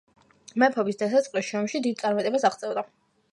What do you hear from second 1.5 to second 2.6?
ომში დიდ წარმატებებს